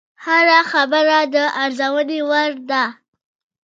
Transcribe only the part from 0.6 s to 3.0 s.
خبره د ارزونې وړ ده